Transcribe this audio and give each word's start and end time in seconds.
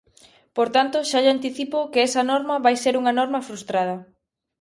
Por 0.55 0.67
tanto, 0.75 0.97
xa 1.09 1.19
lle 1.23 1.33
anticipo 1.35 1.77
que 1.91 2.01
esa 2.07 2.21
norma 2.31 2.55
vai 2.65 2.75
ser 2.83 2.93
unha 3.01 3.13
norma 3.19 3.45
frustrada. 3.47 3.95